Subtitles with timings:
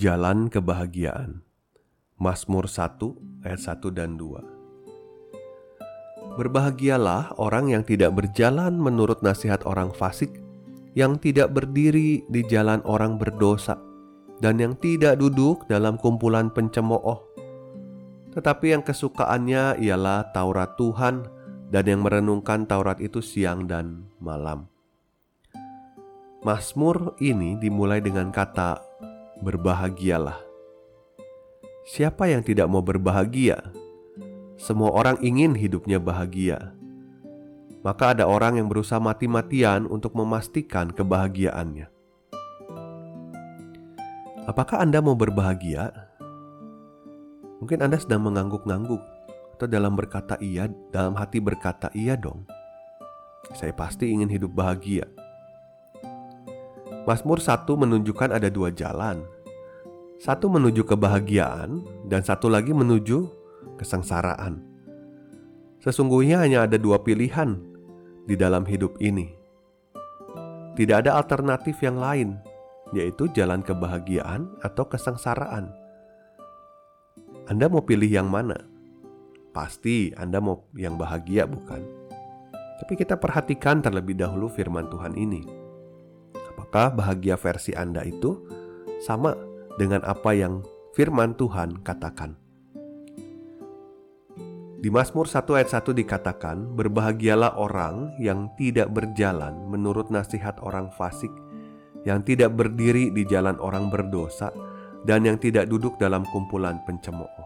[0.00, 1.44] Jalan Kebahagiaan
[2.16, 10.40] Mazmur 1 ayat 1 dan 2 Berbahagialah orang yang tidak berjalan menurut nasihat orang fasik,
[10.96, 13.76] yang tidak berdiri di jalan orang berdosa,
[14.40, 17.20] dan yang tidak duduk dalam kumpulan pencemooh.
[18.32, 21.28] Tetapi yang kesukaannya ialah Taurat Tuhan
[21.68, 24.64] dan yang merenungkan Taurat itu siang dan malam.
[26.40, 28.89] Mazmur ini dimulai dengan kata
[29.40, 30.38] berbahagialah.
[31.88, 33.72] Siapa yang tidak mau berbahagia?
[34.60, 36.76] Semua orang ingin hidupnya bahagia.
[37.80, 41.88] Maka ada orang yang berusaha mati-matian untuk memastikan kebahagiaannya.
[44.44, 45.88] Apakah Anda mau berbahagia?
[47.64, 49.00] Mungkin Anda sedang mengangguk-ngangguk
[49.56, 52.44] atau dalam berkata iya, dalam hati berkata iya dong.
[53.56, 55.08] Saya pasti ingin hidup bahagia.
[57.10, 59.26] Mazmur 1 menunjukkan ada dua jalan.
[60.22, 63.26] Satu menuju kebahagiaan dan satu lagi menuju
[63.82, 64.62] kesengsaraan.
[65.82, 67.58] Sesungguhnya hanya ada dua pilihan
[68.30, 69.26] di dalam hidup ini.
[70.78, 72.38] Tidak ada alternatif yang lain,
[72.94, 75.66] yaitu jalan kebahagiaan atau kesengsaraan.
[77.50, 78.70] Anda mau pilih yang mana?
[79.50, 81.82] Pasti Anda mau yang bahagia, bukan?
[82.54, 85.59] Tapi kita perhatikan terlebih dahulu firman Tuhan ini
[86.60, 88.36] maka bahagia versi Anda itu
[89.00, 89.32] sama
[89.80, 90.60] dengan apa yang
[90.92, 92.36] firman Tuhan katakan.
[94.80, 101.32] Di Mazmur 1 ayat 1 dikatakan, Berbahagialah orang yang tidak berjalan menurut nasihat orang fasik,
[102.08, 104.48] yang tidak berdiri di jalan orang berdosa,
[105.04, 107.44] dan yang tidak duduk dalam kumpulan pencemooh.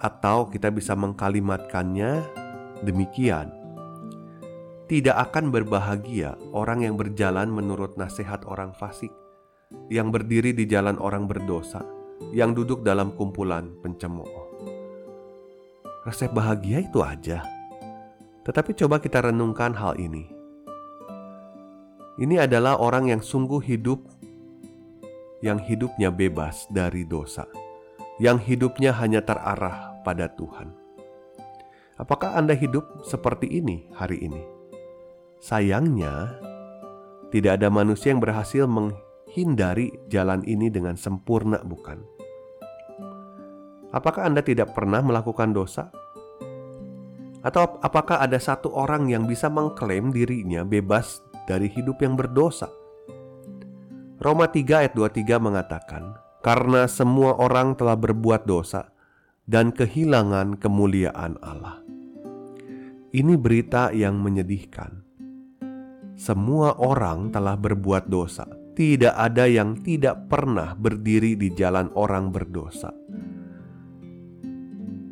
[0.00, 2.20] Atau kita bisa mengkalimatkannya
[2.84, 3.61] demikian,
[4.92, 9.08] tidak akan berbahagia orang yang berjalan menurut nasihat orang fasik,
[9.88, 11.80] yang berdiri di jalan orang berdosa,
[12.36, 14.52] yang duduk dalam kumpulan pencemooh.
[16.04, 17.40] Resep bahagia itu aja.
[18.44, 20.28] Tetapi coba kita renungkan hal ini.
[22.20, 24.04] Ini adalah orang yang sungguh hidup
[25.40, 27.48] yang hidupnya bebas dari dosa,
[28.20, 30.68] yang hidupnya hanya terarah pada Tuhan.
[31.96, 34.51] Apakah Anda hidup seperti ini hari ini?
[35.42, 36.38] Sayangnya,
[37.34, 41.98] tidak ada manusia yang berhasil menghindari jalan ini dengan sempurna, bukan?
[43.90, 45.90] Apakah Anda tidak pernah melakukan dosa?
[47.42, 51.18] Atau apakah ada satu orang yang bisa mengklaim dirinya bebas
[51.50, 52.70] dari hidup yang berdosa?
[54.22, 58.94] Roma 3 ayat 23 mengatakan, "Karena semua orang telah berbuat dosa
[59.50, 61.82] dan kehilangan kemuliaan Allah."
[63.10, 65.01] Ini berita yang menyedihkan
[66.16, 68.44] semua orang telah berbuat dosa.
[68.72, 72.88] Tidak ada yang tidak pernah berdiri di jalan orang berdosa.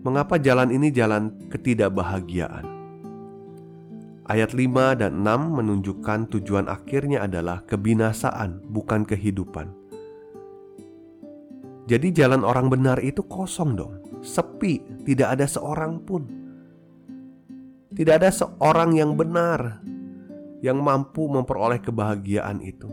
[0.01, 2.65] Mengapa jalan ini jalan ketidakbahagiaan?
[4.25, 9.69] Ayat 5 dan 6 menunjukkan tujuan akhirnya adalah kebinasaan, bukan kehidupan.
[11.85, 16.23] Jadi jalan orang benar itu kosong dong, sepi, tidak ada seorang pun.
[17.91, 19.83] Tidak ada seorang yang benar,
[20.61, 22.89] yang mampu memperoleh kebahagiaan itu.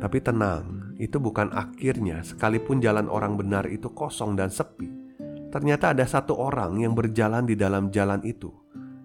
[0.00, 4.88] Tapi tenang, itu bukan akhirnya, sekalipun jalan orang benar itu kosong dan sepi.
[5.48, 8.52] Ternyata ada satu orang yang berjalan di dalam jalan itu,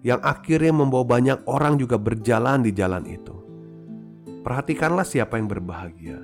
[0.02, 3.36] yang akhirnya membawa banyak orang juga berjalan di jalan itu.
[4.40, 6.20] Perhatikanlah siapa yang berbahagia.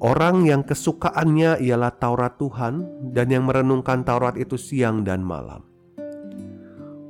[0.00, 5.69] Orang yang kesukaannya ialah Taurat Tuhan dan yang merenungkan Taurat itu siang dan malam.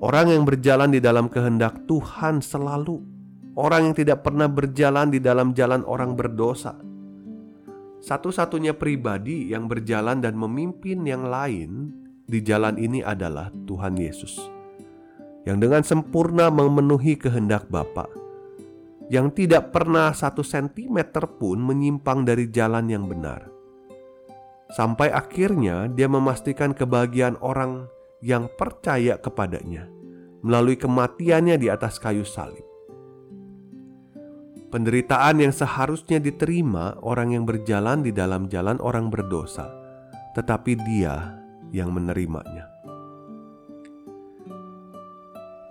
[0.01, 3.05] Orang yang berjalan di dalam kehendak Tuhan selalu.
[3.53, 6.73] Orang yang tidak pernah berjalan di dalam jalan orang berdosa.
[8.01, 11.93] Satu-satunya pribadi yang berjalan dan memimpin yang lain
[12.25, 14.41] di jalan ini adalah Tuhan Yesus.
[15.45, 18.09] Yang dengan sempurna memenuhi kehendak Bapa.
[19.13, 23.53] Yang tidak pernah satu sentimeter pun menyimpang dari jalan yang benar.
[24.73, 27.85] Sampai akhirnya dia memastikan kebahagiaan orang
[28.21, 29.89] yang percaya kepadanya
[30.41, 32.65] melalui kematiannya di atas kayu salib.
[34.71, 39.67] Penderitaan yang seharusnya diterima orang yang berjalan di dalam jalan orang berdosa,
[40.39, 41.43] tetapi Dia
[41.75, 42.71] yang menerimanya.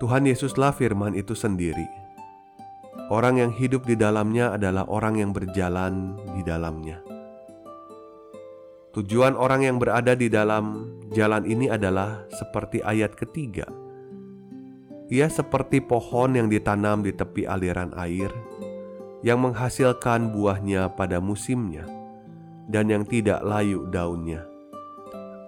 [0.03, 1.87] Tuhan Yesuslah firman itu sendiri.
[3.09, 7.08] Orang yang hidup di dalamnya adalah orang yang berjalan di dalamnya.
[8.99, 13.63] Tujuan orang yang berada di dalam jalan ini adalah seperti ayat ketiga.
[15.07, 18.27] Ia seperti pohon yang ditanam di tepi aliran air
[19.23, 21.87] yang menghasilkan buahnya pada musimnya
[22.67, 24.43] dan yang tidak layu daunnya.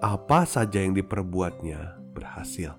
[0.00, 2.72] Apa saja yang diperbuatnya berhasil.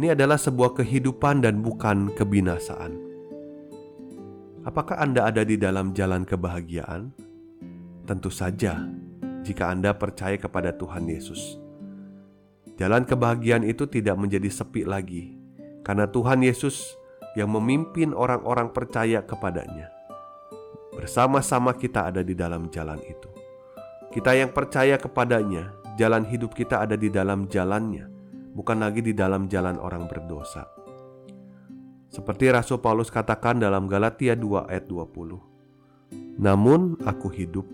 [0.00, 2.96] Ini adalah sebuah kehidupan dan bukan kebinasaan.
[4.64, 7.12] Apakah Anda ada di dalam jalan kebahagiaan?
[8.08, 8.80] Tentu saja,
[9.42, 11.58] jika Anda percaya kepada Tuhan Yesus.
[12.78, 15.36] Jalan kebahagiaan itu tidak menjadi sepi lagi,
[15.86, 16.96] karena Tuhan Yesus
[17.38, 19.92] yang memimpin orang-orang percaya kepadanya.
[20.92, 23.28] Bersama-sama kita ada di dalam jalan itu.
[24.12, 28.08] Kita yang percaya kepadanya, jalan hidup kita ada di dalam jalannya,
[28.52, 30.68] bukan lagi di dalam jalan orang berdosa.
[32.12, 36.36] Seperti Rasul Paulus katakan dalam Galatia 2 ayat 20.
[36.36, 37.64] Namun aku hidup,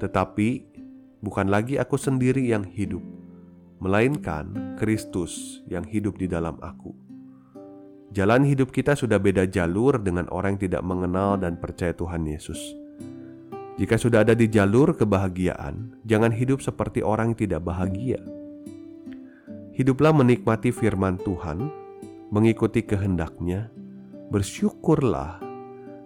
[0.00, 0.77] tetapi
[1.20, 3.02] bukan lagi aku sendiri yang hidup,
[3.82, 6.94] melainkan Kristus yang hidup di dalam aku.
[8.08, 12.58] Jalan hidup kita sudah beda jalur dengan orang yang tidak mengenal dan percaya Tuhan Yesus.
[13.78, 18.18] Jika sudah ada di jalur kebahagiaan, jangan hidup seperti orang yang tidak bahagia.
[19.76, 21.70] Hiduplah menikmati firman Tuhan,
[22.34, 23.70] mengikuti kehendaknya,
[24.34, 25.38] bersyukurlah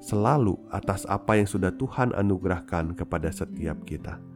[0.02, 4.31] selalu atas apa yang sudah Tuhan anugerahkan kepada setiap kita.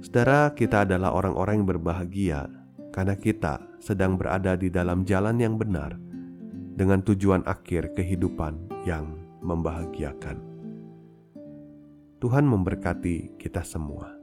[0.00, 2.40] Saudara, kita adalah orang-orang yang berbahagia
[2.88, 5.96] karena kita sedang berada di dalam jalan yang benar
[6.76, 9.12] dengan tujuan akhir kehidupan yang
[9.44, 10.40] membahagiakan.
[12.20, 14.19] Tuhan memberkati kita semua.